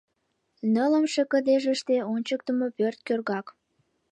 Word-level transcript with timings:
Нылымше 0.73 1.23
кыдежыште 1.31 1.95
ончыктымо 2.13 2.67
пӧрт 2.77 2.99
кӧргак. 3.07 3.47